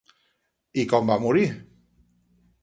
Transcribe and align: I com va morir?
I 0.83 0.85
com 0.93 1.11
va 1.11 1.19
morir? 1.27 1.45